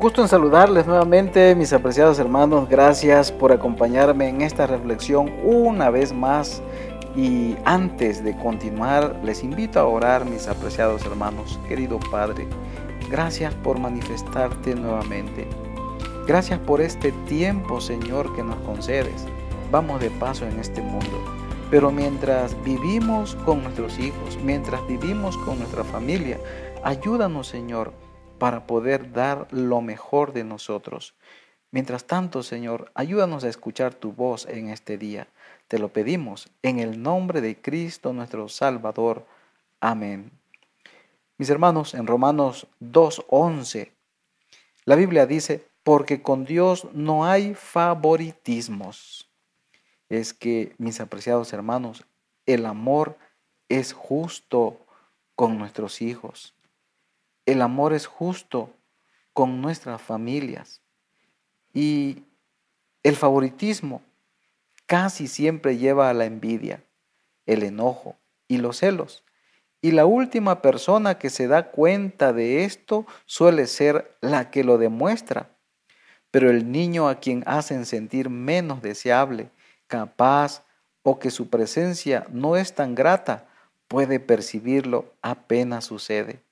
Gusto 0.00 0.22
en 0.22 0.28
saludarles 0.28 0.86
nuevamente, 0.86 1.54
mis 1.54 1.74
apreciados 1.74 2.18
hermanos. 2.18 2.70
Gracias 2.70 3.30
por 3.30 3.52
acompañarme 3.52 4.30
en 4.30 4.40
esta 4.40 4.66
reflexión 4.66 5.30
una 5.44 5.90
vez 5.90 6.14
más. 6.14 6.62
Y 7.14 7.54
antes 7.66 8.24
de 8.24 8.34
continuar, 8.38 9.20
les 9.22 9.44
invito 9.44 9.78
a 9.78 9.84
orar, 9.84 10.24
mis 10.24 10.48
apreciados 10.48 11.04
hermanos. 11.04 11.60
Querido 11.68 12.00
Padre, 12.10 12.48
gracias 13.10 13.52
por 13.56 13.78
manifestarte 13.78 14.74
nuevamente. 14.74 15.46
Gracias 16.26 16.58
por 16.60 16.80
este 16.80 17.12
tiempo, 17.28 17.78
Señor, 17.78 18.34
que 18.34 18.42
nos 18.42 18.56
concedes. 18.60 19.26
Vamos 19.70 20.00
de 20.00 20.08
paso 20.12 20.46
en 20.46 20.58
este 20.60 20.80
mundo. 20.80 21.22
Pero 21.70 21.90
mientras 21.90 22.56
vivimos 22.64 23.34
con 23.44 23.62
nuestros 23.64 23.98
hijos, 23.98 24.38
mientras 24.42 24.80
vivimos 24.88 25.36
con 25.44 25.58
nuestra 25.58 25.84
familia, 25.84 26.38
ayúdanos, 26.82 27.48
Señor, 27.48 27.92
para 28.40 28.66
poder 28.66 29.12
dar 29.12 29.46
lo 29.52 29.82
mejor 29.82 30.32
de 30.32 30.44
nosotros. 30.44 31.14
Mientras 31.70 32.04
tanto, 32.04 32.42
Señor, 32.42 32.90
ayúdanos 32.94 33.44
a 33.44 33.48
escuchar 33.48 33.94
tu 33.94 34.12
voz 34.12 34.46
en 34.46 34.70
este 34.70 34.98
día. 34.98 35.28
Te 35.68 35.78
lo 35.78 35.90
pedimos 35.90 36.48
en 36.62 36.80
el 36.80 37.02
nombre 37.02 37.42
de 37.42 37.60
Cristo 37.60 38.12
nuestro 38.14 38.48
Salvador. 38.48 39.26
Amén. 39.78 40.32
Mis 41.36 41.50
hermanos, 41.50 41.94
en 41.94 42.06
Romanos 42.06 42.66
2.11, 42.80 43.90
la 44.86 44.96
Biblia 44.96 45.26
dice, 45.26 45.68
porque 45.84 46.22
con 46.22 46.44
Dios 46.46 46.88
no 46.92 47.26
hay 47.26 47.54
favoritismos. 47.54 49.28
Es 50.08 50.32
que, 50.32 50.74
mis 50.78 50.98
apreciados 51.00 51.52
hermanos, 51.52 52.04
el 52.46 52.64
amor 52.64 53.18
es 53.68 53.92
justo 53.92 54.80
con 55.36 55.58
nuestros 55.58 56.00
hijos. 56.00 56.54
El 57.46 57.62
amor 57.62 57.92
es 57.92 58.06
justo 58.06 58.70
con 59.32 59.60
nuestras 59.60 60.00
familias. 60.00 60.80
Y 61.72 62.24
el 63.02 63.16
favoritismo 63.16 64.02
casi 64.86 65.28
siempre 65.28 65.78
lleva 65.78 66.10
a 66.10 66.14
la 66.14 66.24
envidia, 66.24 66.82
el 67.46 67.62
enojo 67.62 68.16
y 68.48 68.58
los 68.58 68.78
celos. 68.78 69.24
Y 69.82 69.92
la 69.92 70.04
última 70.04 70.60
persona 70.60 71.18
que 71.18 71.30
se 71.30 71.46
da 71.46 71.70
cuenta 71.70 72.32
de 72.32 72.64
esto 72.64 73.06
suele 73.24 73.66
ser 73.66 74.16
la 74.20 74.50
que 74.50 74.64
lo 74.64 74.76
demuestra. 74.76 75.48
Pero 76.30 76.50
el 76.50 76.70
niño 76.70 77.08
a 77.08 77.20
quien 77.20 77.42
hacen 77.46 77.86
sentir 77.86 78.28
menos 78.28 78.82
deseable, 78.82 79.50
capaz 79.86 80.64
o 81.02 81.18
que 81.18 81.30
su 81.30 81.48
presencia 81.48 82.26
no 82.30 82.56
es 82.56 82.74
tan 82.74 82.94
grata, 82.94 83.48
puede 83.88 84.20
percibirlo 84.20 85.14
apenas 85.22 85.86
sucede. 85.86 86.42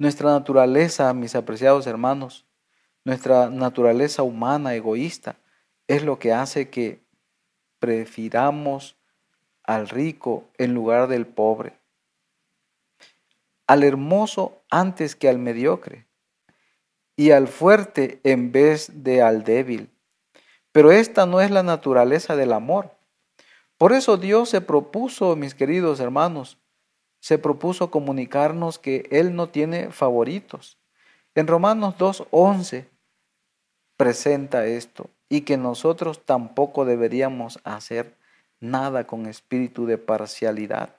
Nuestra 0.00 0.30
naturaleza, 0.30 1.12
mis 1.12 1.34
apreciados 1.34 1.88
hermanos, 1.88 2.46
nuestra 3.04 3.50
naturaleza 3.50 4.22
humana 4.22 4.76
egoísta 4.76 5.34
es 5.88 6.04
lo 6.04 6.20
que 6.20 6.32
hace 6.32 6.70
que 6.70 7.00
prefiramos 7.80 8.96
al 9.64 9.88
rico 9.88 10.44
en 10.56 10.72
lugar 10.72 11.08
del 11.08 11.26
pobre, 11.26 11.72
al 13.66 13.82
hermoso 13.82 14.62
antes 14.70 15.16
que 15.16 15.28
al 15.28 15.38
mediocre 15.38 16.06
y 17.16 17.32
al 17.32 17.48
fuerte 17.48 18.20
en 18.22 18.52
vez 18.52 19.02
de 19.02 19.20
al 19.20 19.42
débil. 19.42 19.90
Pero 20.70 20.92
esta 20.92 21.26
no 21.26 21.40
es 21.40 21.50
la 21.50 21.64
naturaleza 21.64 22.36
del 22.36 22.52
amor. 22.52 22.92
Por 23.76 23.92
eso 23.92 24.16
Dios 24.16 24.48
se 24.48 24.60
propuso, 24.60 25.34
mis 25.34 25.56
queridos 25.56 25.98
hermanos, 25.98 26.56
se 27.20 27.38
propuso 27.38 27.90
comunicarnos 27.90 28.78
que 28.78 29.08
Él 29.10 29.34
no 29.34 29.48
tiene 29.48 29.90
favoritos. 29.90 30.78
En 31.34 31.46
Romanos 31.46 31.94
2.11 31.98 32.86
presenta 33.96 34.66
esto 34.66 35.10
y 35.28 35.42
que 35.42 35.56
nosotros 35.56 36.24
tampoco 36.24 36.84
deberíamos 36.84 37.60
hacer 37.64 38.14
nada 38.60 39.06
con 39.06 39.26
espíritu 39.26 39.86
de 39.86 39.98
parcialidad. 39.98 40.96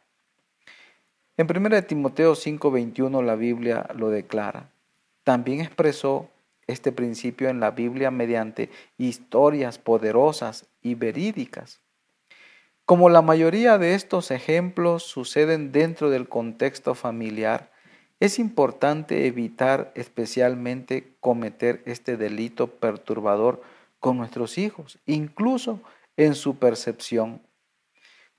En 1.37 1.47
1 1.47 1.83
Timoteo 1.83 2.35
5:21 2.35 3.21
la 3.21 3.35
Biblia 3.35 3.87
lo 3.95 4.09
declara. 4.09 4.69
También 5.23 5.61
expresó 5.61 6.29
este 6.67 6.91
principio 6.91 7.49
en 7.49 7.59
la 7.59 7.71
Biblia 7.71 8.11
mediante 8.11 8.69
historias 8.97 9.77
poderosas 9.77 10.67
y 10.81 10.95
verídicas. 10.95 11.81
Como 12.89 13.11
la 13.11 13.21
mayoría 13.21 13.77
de 13.77 13.93
estos 13.93 14.31
ejemplos 14.31 15.03
suceden 15.03 15.71
dentro 15.71 16.09
del 16.09 16.27
contexto 16.27 16.95
familiar, 16.95 17.69
es 18.19 18.39
importante 18.39 19.27
evitar 19.27 19.91
especialmente 19.93 21.13
cometer 21.19 21.83
este 21.85 22.17
delito 22.17 22.65
perturbador 22.65 23.61
con 23.99 24.17
nuestros 24.17 24.57
hijos, 24.57 24.97
incluso 25.05 25.81
en 26.17 26.33
su 26.33 26.55
percepción. 26.55 27.43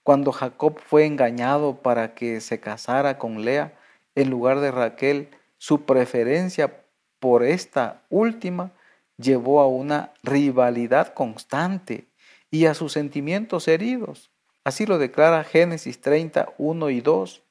Cuando 0.03 0.33
Jacob 0.33 0.81
fue 0.85 1.07
engañado 1.07 1.77
para 1.77 2.17
que 2.17 2.41
se 2.41 2.59
casara 2.59 3.19
con 3.19 3.45
Lea 3.45 3.79
en 4.17 4.31
lugar 4.31 4.59
de 4.59 4.73
Raquel, 4.73 5.29
su 5.59 5.83
preferencia 5.83 6.83
por 7.21 7.45
esta 7.45 8.03
última 8.11 8.73
llevó 9.17 9.61
a 9.61 9.69
una 9.69 10.13
rivalidad 10.25 11.15
constante 11.15 12.09
y 12.51 12.67
a 12.67 12.75
sus 12.75 12.93
sentimientos 12.93 13.69
heridos. 13.69 14.29
Así 14.65 14.87
lo 14.87 14.99
declara 14.99 15.45
Génesis 15.45 16.01
30, 16.01 16.55
1 16.59 16.91
y 16.91 17.01
2. 17.01 17.43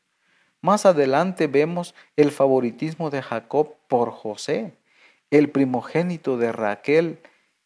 Más 0.62 0.86
adelante 0.86 1.48
vemos 1.48 1.96
el 2.16 2.32
favoritismo 2.32 3.10
de 3.10 3.22
Jacob 3.22 3.76
por 3.88 4.12
José. 4.12 4.74
El 5.32 5.50
primogénito 5.50 6.38
de 6.38 6.52
Raquel 6.52 7.20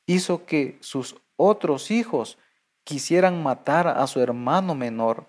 hizo 0.06 0.46
que 0.46 0.78
sus 0.80 1.18
otros 1.36 1.92
hijos 1.92 2.38
quisieran 2.84 3.42
matar 3.42 3.88
a 3.88 4.06
su 4.08 4.22
hermano 4.22 4.76
menor. 4.76 5.26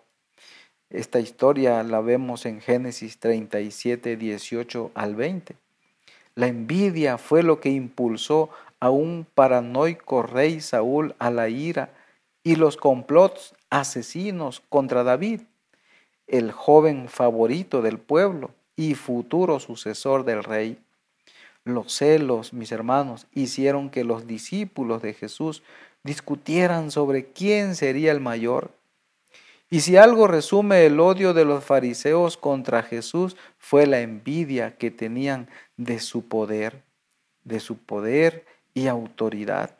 Esta 0.90 1.20
historia 1.20 1.82
la 1.82 2.00
vemos 2.00 2.46
en 2.46 2.60
Génesis 2.60 3.18
37, 3.18 4.16
18 4.16 4.90
al 4.94 5.16
20. 5.16 5.56
La 6.36 6.46
envidia 6.46 7.18
fue 7.18 7.42
lo 7.42 7.60
que 7.60 7.70
impulsó 7.70 8.50
a 8.80 8.90
un 8.90 9.26
paranoico 9.34 10.22
rey 10.22 10.60
Saúl 10.60 11.14
a 11.18 11.30
la 11.30 11.48
ira 11.48 11.93
y 12.44 12.56
los 12.56 12.76
complots 12.76 13.54
asesinos 13.70 14.62
contra 14.68 15.02
David, 15.02 15.40
el 16.26 16.52
joven 16.52 17.08
favorito 17.08 17.80
del 17.80 17.98
pueblo 17.98 18.50
y 18.76 18.94
futuro 18.94 19.58
sucesor 19.58 20.24
del 20.24 20.44
rey. 20.44 20.78
Los 21.64 21.94
celos, 21.94 22.52
mis 22.52 22.70
hermanos, 22.70 23.26
hicieron 23.32 23.88
que 23.88 24.04
los 24.04 24.26
discípulos 24.26 25.00
de 25.00 25.14
Jesús 25.14 25.62
discutieran 26.02 26.90
sobre 26.90 27.24
quién 27.24 27.74
sería 27.74 28.12
el 28.12 28.20
mayor. 28.20 28.70
Y 29.70 29.80
si 29.80 29.96
algo 29.96 30.26
resume 30.26 30.84
el 30.84 31.00
odio 31.00 31.32
de 31.32 31.46
los 31.46 31.64
fariseos 31.64 32.36
contra 32.36 32.82
Jesús 32.82 33.36
fue 33.58 33.86
la 33.86 34.00
envidia 34.00 34.76
que 34.76 34.90
tenían 34.90 35.48
de 35.78 35.98
su 35.98 36.28
poder, 36.28 36.82
de 37.44 37.58
su 37.58 37.78
poder 37.78 38.44
y 38.74 38.88
autoridad 38.88 39.78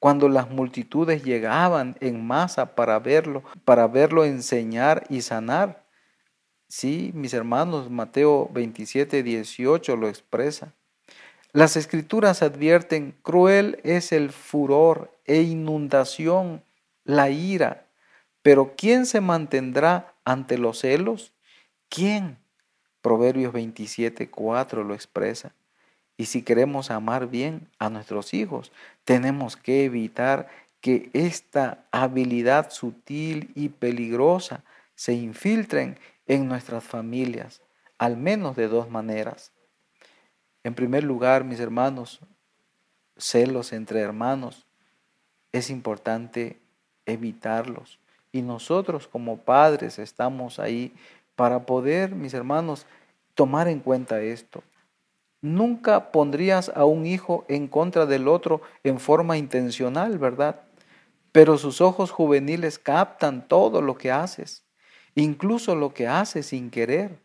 cuando 0.00 0.28
las 0.28 0.50
multitudes 0.50 1.22
llegaban 1.22 1.96
en 2.00 2.26
masa 2.26 2.74
para 2.74 2.98
verlo, 2.98 3.44
para 3.64 3.86
verlo 3.86 4.24
enseñar 4.24 5.04
y 5.08 5.20
sanar. 5.20 5.84
Sí, 6.68 7.12
mis 7.14 7.34
hermanos, 7.34 7.90
Mateo 7.90 8.48
27, 8.52 9.22
18 9.22 9.96
lo 9.96 10.08
expresa. 10.08 10.72
Las 11.52 11.76
escrituras 11.76 12.42
advierten, 12.42 13.14
cruel 13.22 13.78
es 13.84 14.12
el 14.12 14.30
furor 14.30 15.16
e 15.26 15.42
inundación, 15.42 16.64
la 17.04 17.28
ira, 17.28 17.86
pero 18.42 18.74
¿quién 18.76 19.04
se 19.04 19.20
mantendrá 19.20 20.14
ante 20.24 20.56
los 20.58 20.78
celos? 20.78 21.32
¿Quién? 21.88 22.38
Proverbios 23.02 23.52
27, 23.52 24.30
4 24.30 24.84
lo 24.84 24.94
expresa. 24.94 25.52
Y 26.16 26.26
si 26.26 26.42
queremos 26.42 26.90
amar 26.90 27.28
bien 27.28 27.68
a 27.78 27.88
nuestros 27.88 28.34
hijos, 28.34 28.72
tenemos 29.10 29.56
que 29.56 29.86
evitar 29.86 30.46
que 30.80 31.10
esta 31.14 31.84
habilidad 31.90 32.70
sutil 32.70 33.50
y 33.56 33.70
peligrosa 33.70 34.62
se 34.94 35.14
infiltren 35.14 35.98
en 36.28 36.46
nuestras 36.46 36.84
familias, 36.84 37.60
al 37.98 38.16
menos 38.16 38.54
de 38.54 38.68
dos 38.68 38.88
maneras. 38.88 39.50
En 40.62 40.74
primer 40.76 41.02
lugar, 41.02 41.42
mis 41.42 41.58
hermanos, 41.58 42.20
celos 43.16 43.72
entre 43.72 43.98
hermanos, 43.98 44.64
es 45.50 45.70
importante 45.70 46.60
evitarlos. 47.04 47.98
Y 48.30 48.42
nosotros 48.42 49.08
como 49.08 49.38
padres 49.38 49.98
estamos 49.98 50.60
ahí 50.60 50.94
para 51.34 51.66
poder, 51.66 52.14
mis 52.14 52.32
hermanos, 52.32 52.86
tomar 53.34 53.66
en 53.66 53.80
cuenta 53.80 54.20
esto. 54.20 54.62
Nunca 55.42 56.12
pondrías 56.12 56.70
a 56.74 56.84
un 56.84 57.06
hijo 57.06 57.44
en 57.48 57.66
contra 57.68 58.06
del 58.06 58.28
otro 58.28 58.60
en 58.84 59.00
forma 59.00 59.38
intencional, 59.38 60.18
¿verdad? 60.18 60.62
Pero 61.32 61.58
sus 61.58 61.80
ojos 61.80 62.10
juveniles 62.10 62.78
captan 62.78 63.48
todo 63.48 63.82
lo 63.82 63.96
que 63.96 64.10
haces, 64.12 64.64
incluso 65.14 65.74
lo 65.76 65.94
que 65.94 66.06
haces 66.08 66.46
sin 66.46 66.70
querer. 66.70 67.18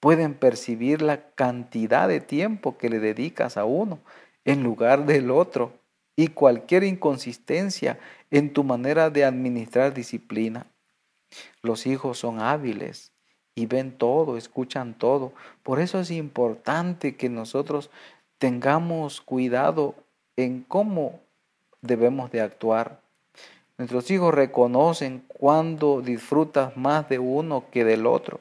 pueden 0.00 0.34
percibir 0.34 1.02
la 1.02 1.30
cantidad 1.34 2.08
de 2.08 2.20
tiempo 2.20 2.78
que 2.78 2.88
le 2.88 3.00
dedicas 3.00 3.56
a 3.56 3.64
uno 3.64 4.00
en 4.44 4.62
lugar 4.62 5.06
del 5.06 5.30
otro 5.30 5.72
y 6.16 6.28
cualquier 6.28 6.84
inconsistencia 6.84 7.98
en 8.30 8.52
tu 8.52 8.64
manera 8.64 9.10
de 9.10 9.24
administrar 9.24 9.94
disciplina. 9.94 10.66
Los 11.62 11.86
hijos 11.86 12.18
son 12.18 12.40
hábiles 12.40 13.12
y 13.54 13.66
ven 13.66 13.92
todo, 13.92 14.36
escuchan 14.36 14.94
todo. 14.94 15.32
Por 15.62 15.80
eso 15.80 16.00
es 16.00 16.10
importante 16.10 17.16
que 17.16 17.28
nosotros 17.28 17.90
tengamos 18.38 19.20
cuidado 19.20 19.94
en 20.36 20.62
cómo 20.62 21.20
debemos 21.82 22.30
de 22.30 22.40
actuar. 22.40 23.00
Nuestros 23.78 24.10
hijos 24.10 24.34
reconocen 24.34 25.24
cuando 25.28 26.02
disfrutas 26.02 26.76
más 26.76 27.08
de 27.08 27.18
uno 27.18 27.64
que 27.70 27.84
del 27.84 28.06
otro. 28.06 28.40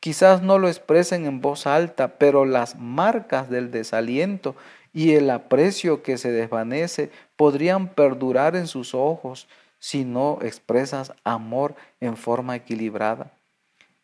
Quizás 0.00 0.42
no 0.42 0.58
lo 0.58 0.68
expresen 0.68 1.26
en 1.26 1.42
voz 1.42 1.66
alta, 1.66 2.16
pero 2.16 2.46
las 2.46 2.76
marcas 2.76 3.50
del 3.50 3.70
desaliento 3.70 4.56
y 4.94 5.12
el 5.12 5.28
aprecio 5.30 6.02
que 6.02 6.16
se 6.16 6.32
desvanece 6.32 7.10
podrían 7.36 7.88
perdurar 7.88 8.56
en 8.56 8.66
sus 8.66 8.94
ojos 8.94 9.46
si 9.78 10.04
no 10.04 10.38
expresas 10.42 11.12
amor 11.24 11.74
en 12.00 12.16
forma 12.16 12.56
equilibrada. 12.56 13.32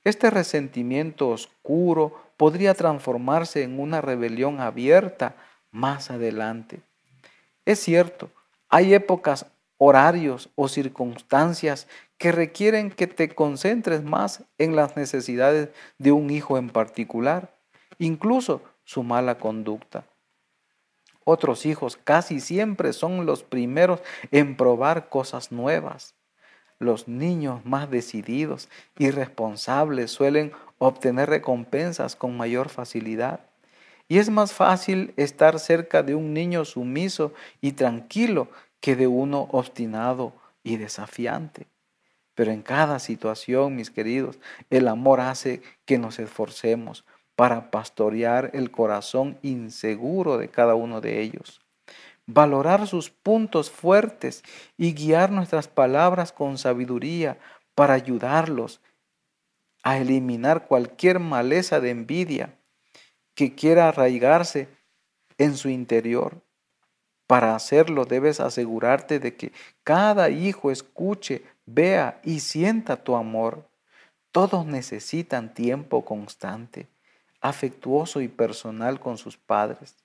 Este 0.06 0.30
resentimiento 0.30 1.30
oscuro 1.30 2.14
podría 2.36 2.74
transformarse 2.74 3.64
en 3.64 3.80
una 3.80 4.00
rebelión 4.00 4.60
abierta 4.60 5.34
más 5.72 6.12
adelante. 6.12 6.80
Es 7.64 7.80
cierto, 7.80 8.30
hay 8.68 8.94
épocas, 8.94 9.46
horarios 9.78 10.48
o 10.54 10.68
circunstancias 10.68 11.88
que 12.18 12.30
requieren 12.30 12.92
que 12.92 13.08
te 13.08 13.34
concentres 13.34 14.04
más 14.04 14.44
en 14.58 14.76
las 14.76 14.96
necesidades 14.96 15.70
de 15.98 16.12
un 16.12 16.30
hijo 16.30 16.56
en 16.56 16.70
particular, 16.70 17.52
incluso 17.98 18.62
su 18.84 19.02
mala 19.02 19.38
conducta. 19.38 20.04
Otros 21.24 21.66
hijos 21.66 21.96
casi 21.96 22.38
siempre 22.38 22.92
son 22.92 23.26
los 23.26 23.42
primeros 23.42 24.02
en 24.30 24.56
probar 24.56 25.08
cosas 25.08 25.50
nuevas. 25.50 26.15
Los 26.78 27.08
niños 27.08 27.64
más 27.64 27.90
decididos 27.90 28.68
y 28.98 29.10
responsables 29.10 30.10
suelen 30.10 30.52
obtener 30.78 31.30
recompensas 31.30 32.16
con 32.16 32.36
mayor 32.36 32.68
facilidad. 32.68 33.40
Y 34.08 34.18
es 34.18 34.30
más 34.30 34.52
fácil 34.52 35.12
estar 35.16 35.58
cerca 35.58 36.02
de 36.02 36.14
un 36.14 36.32
niño 36.32 36.64
sumiso 36.64 37.32
y 37.60 37.72
tranquilo 37.72 38.48
que 38.80 38.94
de 38.94 39.06
uno 39.06 39.48
obstinado 39.50 40.32
y 40.62 40.76
desafiante. 40.76 41.66
Pero 42.34 42.52
en 42.52 42.62
cada 42.62 42.98
situación, 42.98 43.74
mis 43.74 43.90
queridos, 43.90 44.38
el 44.68 44.88
amor 44.88 45.20
hace 45.20 45.62
que 45.86 45.98
nos 45.98 46.18
esforcemos 46.18 47.04
para 47.34 47.70
pastorear 47.70 48.50
el 48.52 48.70
corazón 48.70 49.38
inseguro 49.42 50.38
de 50.38 50.48
cada 50.48 50.74
uno 50.74 51.00
de 51.00 51.22
ellos. 51.22 51.65
Valorar 52.26 52.86
sus 52.86 53.10
puntos 53.10 53.70
fuertes 53.70 54.42
y 54.76 54.92
guiar 54.94 55.30
nuestras 55.30 55.68
palabras 55.68 56.32
con 56.32 56.58
sabiduría 56.58 57.38
para 57.74 57.94
ayudarlos 57.94 58.80
a 59.82 59.98
eliminar 59.98 60.66
cualquier 60.66 61.20
maleza 61.20 61.80
de 61.80 61.90
envidia 61.90 62.58
que 63.34 63.54
quiera 63.54 63.88
arraigarse 63.88 64.68
en 65.38 65.56
su 65.56 65.68
interior. 65.68 66.42
Para 67.26 67.54
hacerlo 67.54 68.04
debes 68.04 68.40
asegurarte 68.40 69.20
de 69.20 69.36
que 69.36 69.52
cada 69.84 70.30
hijo 70.30 70.70
escuche, 70.70 71.44
vea 71.66 72.20
y 72.24 72.40
sienta 72.40 72.96
tu 72.96 73.14
amor. 73.14 73.68
Todos 74.32 74.66
necesitan 74.66 75.54
tiempo 75.54 76.04
constante 76.04 76.88
afectuoso 77.40 78.20
y 78.20 78.28
personal 78.28 79.00
con 79.00 79.18
sus 79.18 79.36
padres. 79.36 79.96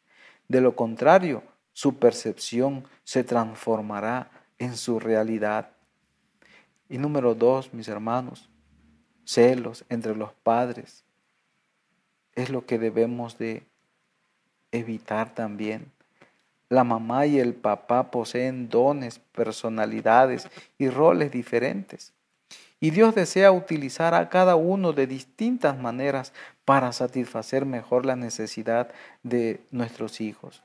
De 0.48 0.62
lo 0.62 0.76
contrario, 0.76 1.44
su 1.74 1.98
percepción 1.98 2.86
se 3.04 3.24
transformará 3.24 4.30
en 4.58 4.78
su 4.78 5.00
realidad. 5.00 5.72
Y 6.90 6.98
número 6.98 7.36
dos, 7.36 7.74
mis 7.74 7.88
hermanos, 7.88 8.50
celos 9.26 9.86
entre 9.90 10.16
los 10.16 10.34
padres 10.34 11.04
es 12.36 12.50
lo 12.50 12.66
que 12.66 12.80
debemos 12.80 13.38
de 13.38 13.64
evitar 14.72 15.34
también. 15.34 15.92
La 16.70 16.84
mamá 16.84 17.26
y 17.26 17.40
el 17.40 17.54
papá 17.54 18.12
poseen 18.12 18.70
dones, 18.70 19.20
personalidades 19.20 20.48
y 20.78 20.90
roles 20.90 21.32
diferentes. 21.32 22.14
Y 22.80 22.90
Dios 22.92 23.14
desea 23.14 23.52
utilizar 23.52 24.14
a 24.16 24.30
cada 24.30 24.56
uno 24.56 24.94
de 24.94 25.06
distintas 25.06 25.78
maneras 25.78 26.34
para 26.66 26.92
satisfacer 26.94 27.66
mejor 27.66 28.06
la 28.06 28.16
necesidad 28.16 28.90
de 29.22 29.62
nuestros 29.70 30.20
hijos. 30.22 30.64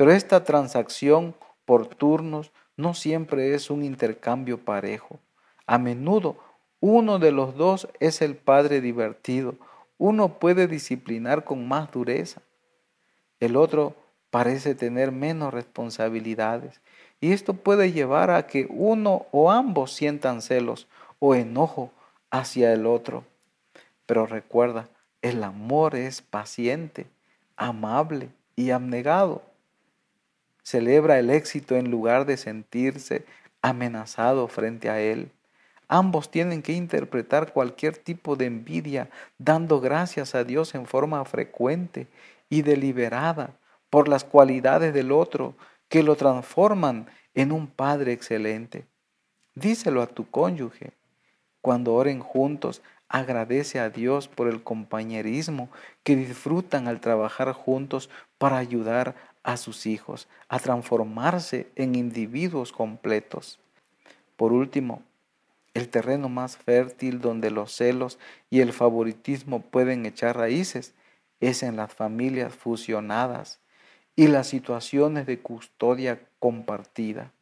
Pero 0.00 0.12
esta 0.12 0.44
transacción 0.44 1.34
por 1.66 1.86
turnos 1.86 2.52
no 2.78 2.94
siempre 2.94 3.54
es 3.54 3.68
un 3.68 3.84
intercambio 3.84 4.56
parejo. 4.56 5.20
A 5.66 5.76
menudo 5.76 6.38
uno 6.80 7.18
de 7.18 7.32
los 7.32 7.54
dos 7.54 7.86
es 8.00 8.22
el 8.22 8.34
padre 8.34 8.80
divertido. 8.80 9.56
Uno 9.98 10.38
puede 10.38 10.68
disciplinar 10.68 11.44
con 11.44 11.68
más 11.68 11.92
dureza. 11.92 12.40
El 13.40 13.56
otro 13.56 13.94
parece 14.30 14.74
tener 14.74 15.12
menos 15.12 15.52
responsabilidades. 15.52 16.80
Y 17.20 17.32
esto 17.32 17.52
puede 17.52 17.92
llevar 17.92 18.30
a 18.30 18.46
que 18.46 18.68
uno 18.70 19.26
o 19.32 19.50
ambos 19.50 19.92
sientan 19.92 20.40
celos 20.40 20.88
o 21.18 21.34
enojo 21.34 21.90
hacia 22.30 22.72
el 22.72 22.86
otro. 22.86 23.24
Pero 24.06 24.24
recuerda, 24.24 24.88
el 25.20 25.44
amor 25.44 25.94
es 25.94 26.22
paciente, 26.22 27.06
amable 27.54 28.30
y 28.56 28.70
abnegado. 28.70 29.49
Celebra 30.70 31.18
el 31.18 31.30
éxito 31.30 31.74
en 31.74 31.90
lugar 31.90 32.26
de 32.26 32.36
sentirse 32.36 33.24
amenazado 33.60 34.46
frente 34.46 34.88
a 34.88 35.00
él. 35.00 35.32
Ambos 35.88 36.30
tienen 36.30 36.62
que 36.62 36.74
interpretar 36.74 37.52
cualquier 37.52 37.96
tipo 37.96 38.36
de 38.36 38.44
envidia 38.46 39.10
dando 39.36 39.80
gracias 39.80 40.36
a 40.36 40.44
Dios 40.44 40.76
en 40.76 40.86
forma 40.86 41.24
frecuente 41.24 42.06
y 42.48 42.62
deliberada 42.62 43.50
por 43.90 44.06
las 44.06 44.22
cualidades 44.22 44.94
del 44.94 45.10
otro 45.10 45.56
que 45.88 46.04
lo 46.04 46.14
transforman 46.14 47.08
en 47.34 47.50
un 47.50 47.66
padre 47.66 48.12
excelente. 48.12 48.84
Díselo 49.56 50.02
a 50.02 50.06
tu 50.06 50.30
cónyuge. 50.30 50.92
Cuando 51.62 51.94
oren 51.94 52.20
juntos, 52.20 52.80
agradece 53.08 53.80
a 53.80 53.90
Dios 53.90 54.28
por 54.28 54.46
el 54.46 54.62
compañerismo 54.62 55.68
que 56.04 56.14
disfrutan 56.14 56.86
al 56.86 57.00
trabajar 57.00 57.50
juntos 57.54 58.08
para 58.38 58.58
ayudar 58.58 59.16
a 59.42 59.56
sus 59.56 59.86
hijos 59.86 60.28
a 60.48 60.58
transformarse 60.58 61.70
en 61.76 61.94
individuos 61.94 62.72
completos. 62.72 63.58
Por 64.36 64.52
último, 64.52 65.02
el 65.74 65.88
terreno 65.88 66.28
más 66.28 66.56
fértil 66.56 67.20
donde 67.20 67.50
los 67.50 67.72
celos 67.72 68.18
y 68.50 68.60
el 68.60 68.72
favoritismo 68.72 69.60
pueden 69.60 70.04
echar 70.06 70.36
raíces 70.36 70.94
es 71.40 71.62
en 71.62 71.76
las 71.76 71.92
familias 71.92 72.54
fusionadas 72.54 73.60
y 74.16 74.26
las 74.26 74.48
situaciones 74.48 75.26
de 75.26 75.38
custodia 75.38 76.20
compartida. 76.38 77.32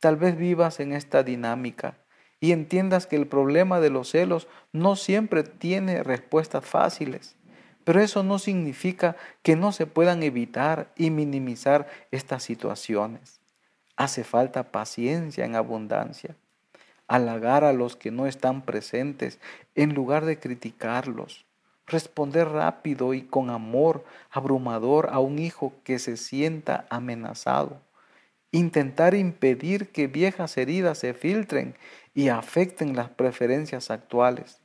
Tal 0.00 0.16
vez 0.16 0.36
vivas 0.36 0.80
en 0.80 0.92
esta 0.92 1.22
dinámica 1.22 1.96
y 2.40 2.52
entiendas 2.52 3.06
que 3.06 3.16
el 3.16 3.26
problema 3.26 3.80
de 3.80 3.90
los 3.90 4.10
celos 4.10 4.48
no 4.72 4.96
siempre 4.96 5.44
tiene 5.44 6.02
respuestas 6.02 6.64
fáciles. 6.64 7.36
Pero 7.90 8.02
eso 8.02 8.22
no 8.22 8.38
significa 8.38 9.16
que 9.42 9.56
no 9.56 9.72
se 9.72 9.84
puedan 9.84 10.22
evitar 10.22 10.92
y 10.94 11.10
minimizar 11.10 11.88
estas 12.12 12.44
situaciones. 12.44 13.40
Hace 13.96 14.22
falta 14.22 14.70
paciencia 14.70 15.44
en 15.44 15.56
abundancia. 15.56 16.36
Halagar 17.08 17.64
a 17.64 17.72
los 17.72 17.96
que 17.96 18.12
no 18.12 18.28
están 18.28 18.62
presentes 18.62 19.40
en 19.74 19.92
lugar 19.92 20.24
de 20.24 20.38
criticarlos. 20.38 21.46
Responder 21.84 22.50
rápido 22.50 23.12
y 23.12 23.22
con 23.22 23.50
amor 23.50 24.04
abrumador 24.30 25.08
a 25.10 25.18
un 25.18 25.40
hijo 25.40 25.72
que 25.82 25.98
se 25.98 26.16
sienta 26.16 26.86
amenazado. 26.90 27.80
Intentar 28.52 29.14
impedir 29.14 29.88
que 29.88 30.06
viejas 30.06 30.56
heridas 30.58 30.98
se 30.98 31.12
filtren 31.12 31.74
y 32.14 32.28
afecten 32.28 32.94
las 32.94 33.08
preferencias 33.08 33.90
actuales. 33.90 34.60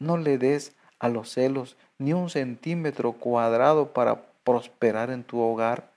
No 0.00 0.16
le 0.16 0.38
des 0.38 0.74
a 0.98 1.08
los 1.08 1.30
celos 1.30 1.76
ni 2.02 2.12
un 2.12 2.30
centímetro 2.30 3.12
cuadrado 3.12 3.92
para 3.92 4.22
prosperar 4.44 5.10
en 5.10 5.24
tu 5.24 5.40
hogar. 5.40 5.92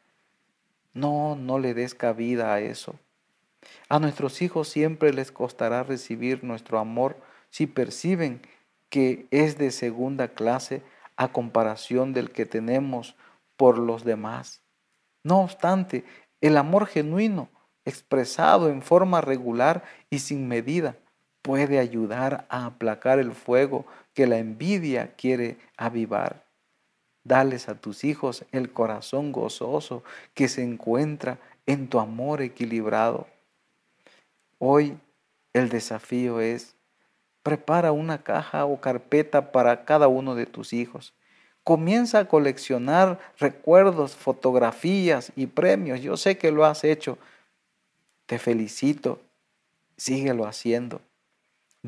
No, 0.94 1.36
no 1.36 1.60
le 1.60 1.74
des 1.74 1.96
cabida 1.96 2.54
a 2.54 2.60
eso. 2.60 2.96
A 3.90 4.00
nuestros 4.00 4.42
hijos 4.42 4.70
siempre 4.70 5.14
les 5.14 5.32
costará 5.32 5.84
recibir 5.84 6.44
nuestro 6.44 6.80
amor 6.80 7.18
si 7.50 7.68
perciben 7.68 8.42
que 8.90 9.28
es 9.32 9.58
de 9.58 9.72
segunda 9.72 10.30
clase 10.30 10.84
a 11.18 11.32
comparación 11.32 12.14
del 12.14 12.32
que 12.32 12.46
tenemos 12.46 13.16
por 13.58 13.78
los 13.78 14.04
demás. 14.04 14.62
No 15.24 15.42
obstante, 15.42 16.06
el 16.42 16.58
amor 16.58 16.86
genuino 16.86 17.50
expresado 17.86 18.70
en 18.70 18.82
forma 18.82 19.22
regular 19.22 19.84
y 20.10 20.20
sin 20.20 20.48
medida, 20.48 20.98
puede 21.46 21.78
ayudar 21.78 22.48
a 22.50 22.66
aplacar 22.66 23.20
el 23.20 23.32
fuego 23.32 23.86
que 24.16 24.26
la 24.26 24.40
envidia 24.40 25.14
quiere 25.16 25.58
avivar. 25.78 26.44
Dales 27.24 27.70
a 27.70 27.76
tus 27.76 28.04
hijos 28.04 28.46
el 28.52 28.74
corazón 28.74 29.32
gozoso 29.32 30.04
que 30.34 30.48
se 30.48 30.64
encuentra 30.64 31.38
en 31.68 31.88
tu 31.88 32.00
amor 32.00 32.42
equilibrado. 32.42 33.28
Hoy 34.58 34.98
el 35.54 35.70
desafío 35.70 36.40
es, 36.40 36.76
prepara 37.44 37.92
una 37.92 38.24
caja 38.24 38.66
o 38.66 38.82
carpeta 38.82 39.52
para 39.52 39.86
cada 39.86 40.08
uno 40.08 40.34
de 40.34 40.48
tus 40.48 40.74
hijos. 40.74 41.14
Comienza 41.64 42.18
a 42.18 42.28
coleccionar 42.28 43.20
recuerdos, 43.38 44.16
fotografías 44.16 45.32
y 45.36 45.46
premios. 45.46 46.02
Yo 46.02 46.18
sé 46.18 46.40
que 46.40 46.52
lo 46.52 46.66
has 46.66 46.84
hecho. 46.84 47.20
Te 48.26 48.40
felicito. 48.40 49.22
Síguelo 49.96 50.48
haciendo. 50.48 51.02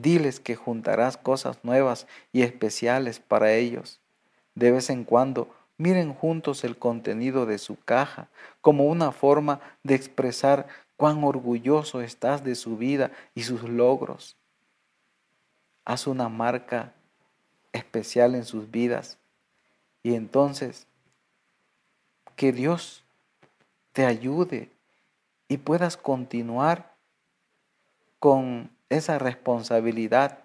Diles 0.02 0.40
que 0.40 0.56
juntarás 0.56 1.18
cosas 1.18 1.58
nuevas 1.64 2.06
y 2.32 2.44
especiales 2.44 3.20
para 3.20 3.54
ellos. 3.54 4.00
De 4.54 4.70
vez 4.72 4.92
en 4.92 5.04
cuando, 5.04 5.50
miren 5.80 6.14
juntos 6.14 6.64
el 6.64 6.78
contenido 6.78 7.48
de 7.48 7.58
su 7.58 7.80
caja 7.80 8.30
como 8.62 8.86
una 8.86 9.12
forma 9.12 9.60
de 9.82 9.96
expresar 9.96 10.68
cuán 10.98 11.24
orgulloso 11.24 12.02
estás 12.02 12.44
de 12.44 12.54
su 12.54 12.78
vida 12.78 13.12
y 13.34 13.42
sus 13.42 13.64
logros. 13.64 14.38
Haz 15.84 16.06
una 16.06 16.30
marca 16.30 16.94
especial 17.74 18.36
en 18.36 18.46
sus 18.46 18.70
vidas 18.70 19.18
y 20.04 20.14
entonces 20.14 20.86
que 22.36 22.52
Dios 22.52 23.04
te 23.94 24.06
ayude 24.06 24.70
y 25.48 25.58
puedas 25.58 25.98
continuar 25.98 26.94
con 28.20 28.77
esa 28.90 29.20
responsabilidad 29.20 30.40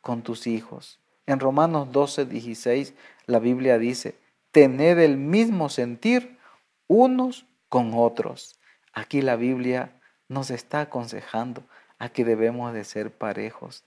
con 0.00 0.22
tus 0.22 0.46
hijos. 0.46 0.98
En 1.26 1.40
Romanos 1.40 1.92
12, 1.92 2.26
16, 2.26 2.94
la 3.26 3.38
Biblia 3.38 3.78
dice, 3.78 4.16
tened 4.52 4.98
el 4.98 5.16
mismo 5.16 5.68
sentir 5.68 6.38
unos 6.86 7.46
con 7.68 7.92
otros. 7.94 8.58
Aquí 8.92 9.20
la 9.20 9.36
Biblia 9.36 9.92
nos 10.28 10.50
está 10.50 10.80
aconsejando 10.80 11.62
a 11.98 12.08
que 12.08 12.24
debemos 12.24 12.72
de 12.72 12.84
ser 12.84 13.10
parejos. 13.12 13.84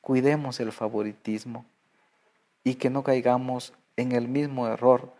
Cuidemos 0.00 0.60
el 0.60 0.72
favoritismo 0.72 1.66
y 2.64 2.76
que 2.76 2.90
no 2.90 3.02
caigamos 3.02 3.74
en 3.96 4.12
el 4.12 4.28
mismo 4.28 4.68
error 4.68 5.12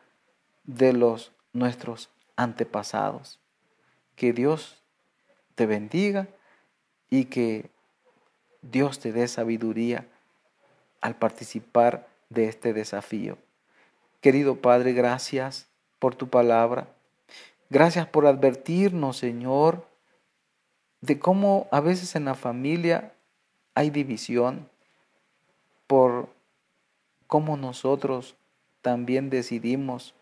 de 0.65 0.93
los 0.93 1.33
nuestros 1.53 2.11
antepasados. 2.37 3.39
Que 4.17 4.33
Dios 4.33 4.83
te 5.55 5.67
bendiga 5.67 6.29
y 7.11 7.27
que 7.27 7.71
Dios 8.63 8.99
te 8.99 9.13
dé 9.13 9.29
sabiduría 9.29 10.07
al 11.01 11.17
participar 11.17 12.09
de 12.29 12.49
este 12.49 12.73
desafío. 12.73 13.39
Querido 14.21 14.57
Padre, 14.57 14.93
gracias 14.93 15.69
por 15.99 16.15
tu 16.15 16.29
palabra. 16.29 16.89
Gracias 17.71 18.07
por 18.07 18.27
advertirnos, 18.27 19.17
Señor, 19.19 19.87
de 21.01 21.19
cómo 21.19 21.69
a 21.71 21.81
veces 21.81 22.17
en 22.17 22.25
la 22.25 22.35
familia 22.35 23.13
hay 23.75 23.91
división, 23.91 24.69
por 25.87 26.29
cómo 27.27 27.57
nosotros 27.57 28.37
también 28.83 29.31
decidimos 29.31 30.15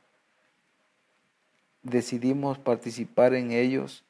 decidimos 1.86 2.58
participar 2.58 3.34
en 3.34 3.52
ellos, 3.52 4.02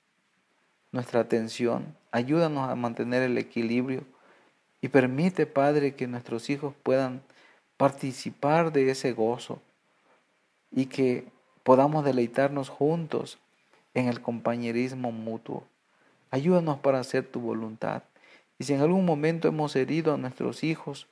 nuestra 0.96 1.20
atención. 1.20 1.94
Ayúdanos 2.10 2.68
a 2.68 2.74
mantener 2.74 3.22
el 3.22 3.38
equilibrio 3.38 4.02
y 4.80 4.88
permite, 4.88 5.46
Padre, 5.46 5.94
que 5.94 6.08
nuestros 6.08 6.50
hijos 6.50 6.74
puedan 6.82 7.22
participar 7.76 8.72
de 8.72 8.90
ese 8.90 9.12
gozo 9.12 9.60
y 10.72 10.86
que 10.86 11.28
podamos 11.62 12.04
deleitarnos 12.04 12.68
juntos 12.68 13.38
en 13.94 14.08
el 14.08 14.20
compañerismo 14.20 15.12
mutuo. 15.12 15.64
Ayúdanos 16.30 16.78
para 16.78 16.98
hacer 16.98 17.26
tu 17.26 17.40
voluntad. 17.40 18.02
Y 18.58 18.64
si 18.64 18.72
en 18.72 18.80
algún 18.80 19.04
momento 19.04 19.48
hemos 19.48 19.76
herido 19.76 20.14
a 20.14 20.16
nuestros 20.16 20.64
hijos 20.64 21.06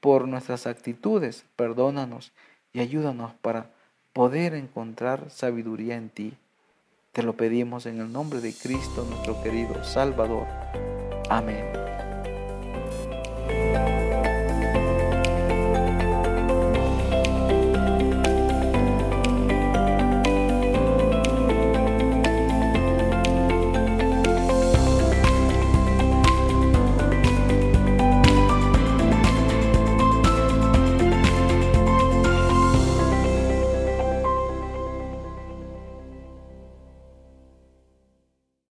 por 0.00 0.26
nuestras 0.28 0.66
actitudes, 0.66 1.44
perdónanos 1.56 2.32
y 2.72 2.80
ayúdanos 2.80 3.32
para 3.40 3.70
poder 4.12 4.54
encontrar 4.54 5.30
sabiduría 5.30 5.96
en 5.96 6.10
ti. 6.10 6.36
Te 7.14 7.22
lo 7.22 7.36
pedimos 7.36 7.86
en 7.86 8.00
el 8.00 8.10
nombre 8.12 8.40
de 8.40 8.52
Cristo, 8.52 9.06
nuestro 9.08 9.40
querido 9.40 9.84
Salvador. 9.84 10.48
Amén. 11.30 11.83